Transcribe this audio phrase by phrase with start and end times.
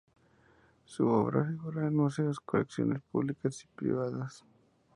[0.83, 4.43] Su obra figura en museos, colecciones públicas y privadas.